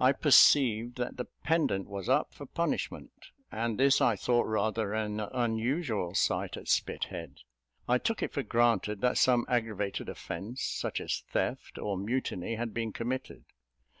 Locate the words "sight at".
6.16-6.66